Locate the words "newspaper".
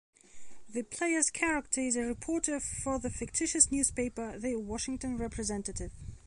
3.71-4.39